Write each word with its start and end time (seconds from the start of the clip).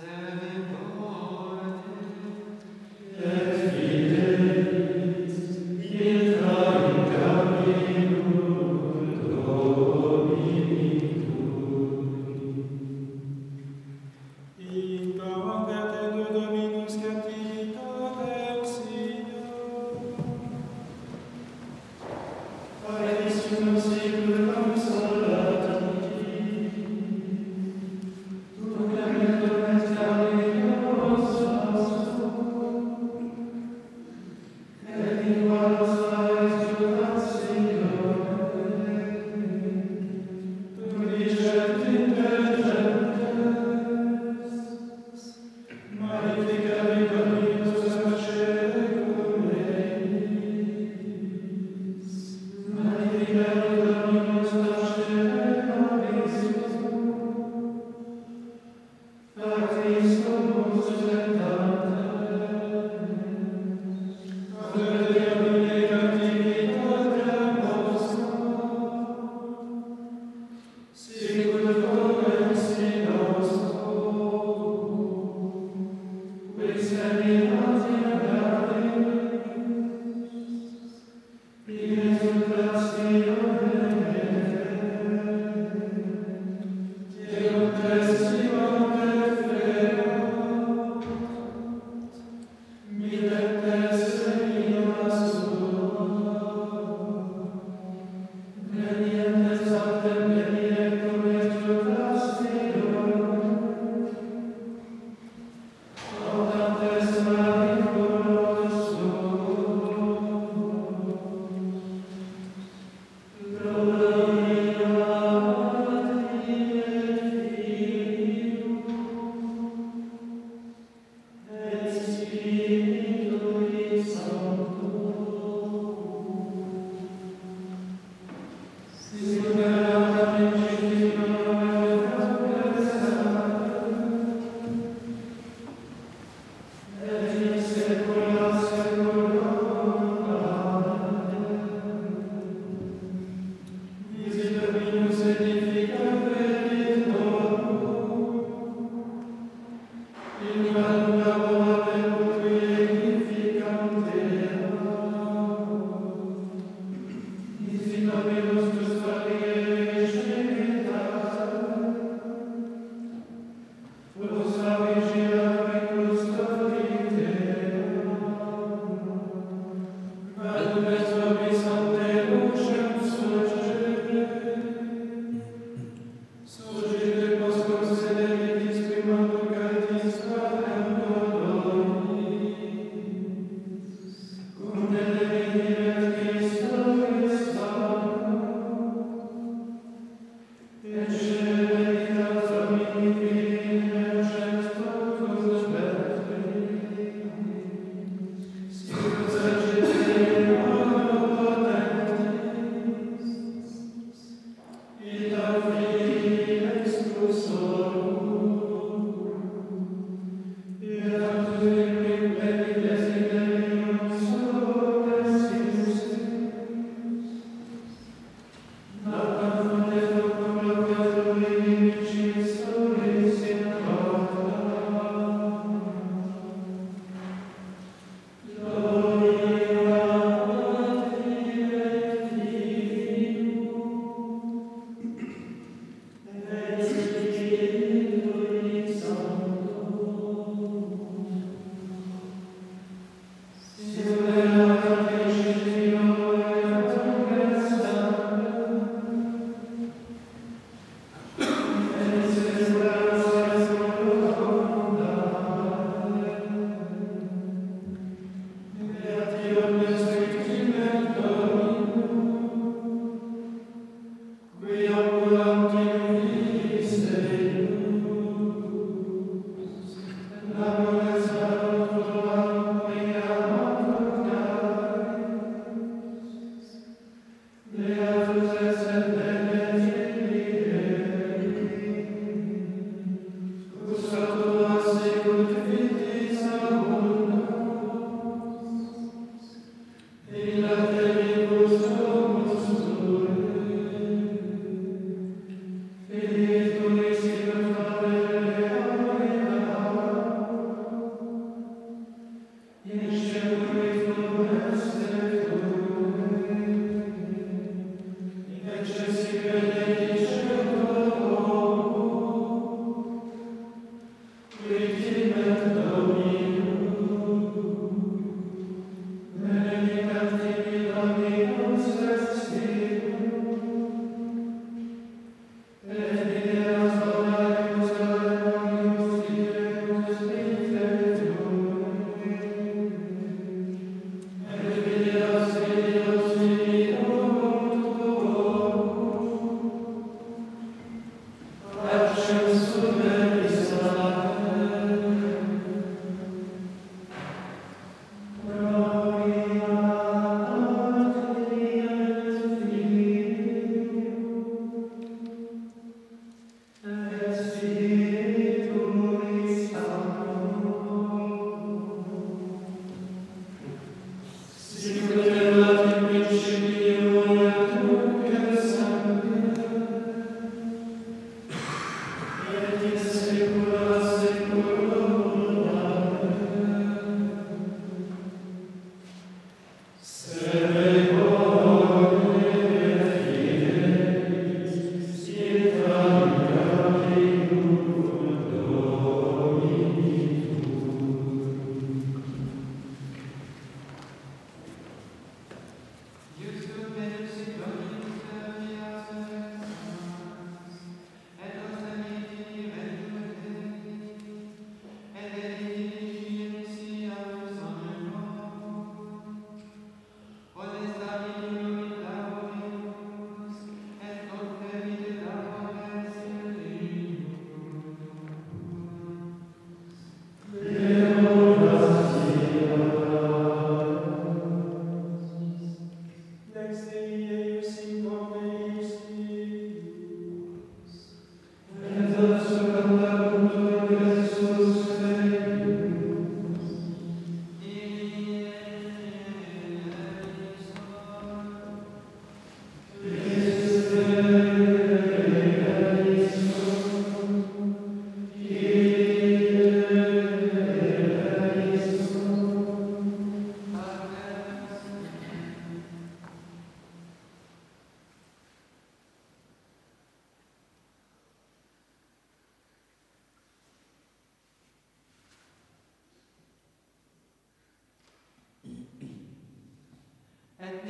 Yeah. 0.00 0.37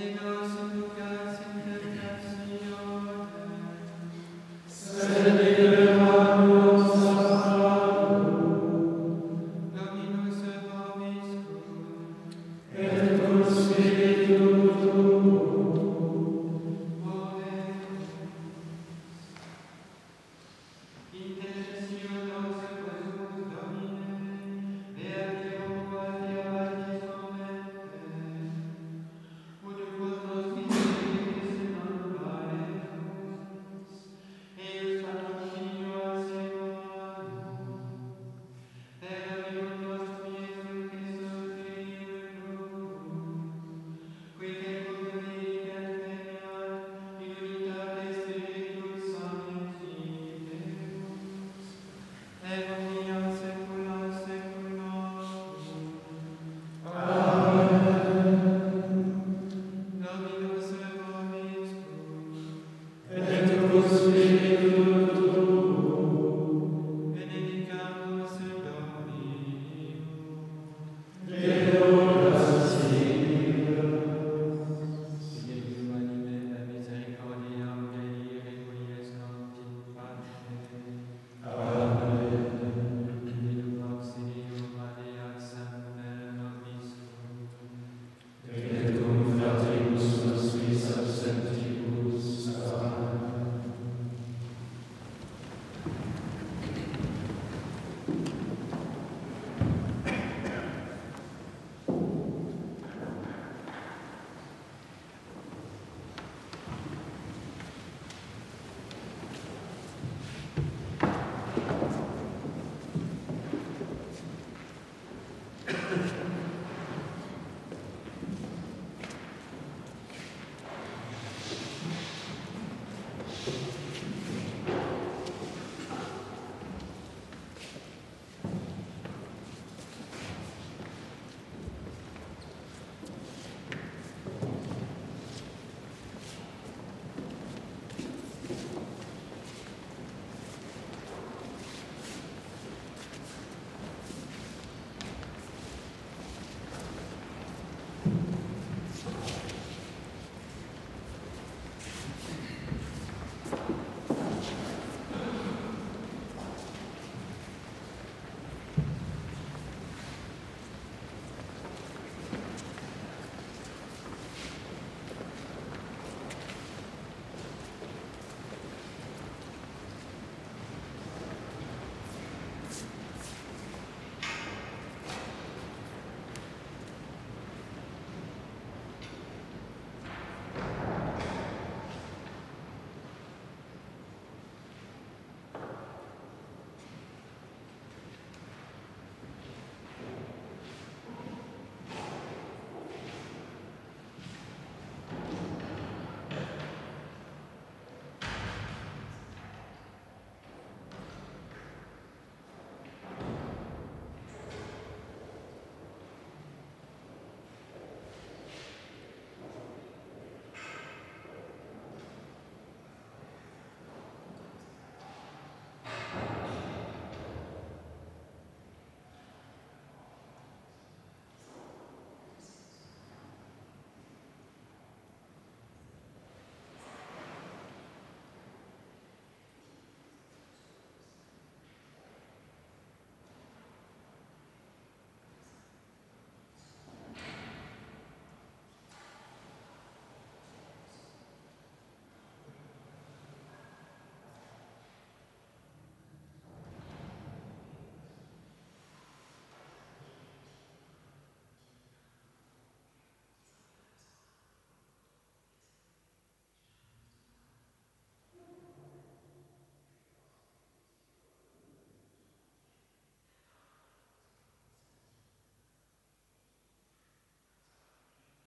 and 0.01 0.17
those 0.21 0.78